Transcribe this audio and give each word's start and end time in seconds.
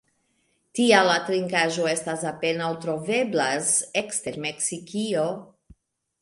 Tial 0.77 1.09
la 1.09 1.17
trinkaĵo 1.27 1.85
estas 1.91 2.23
apenaŭ 2.29 2.69
troveblas 2.87 3.69
ekster 4.03 4.41
Meksikio. 4.49 5.29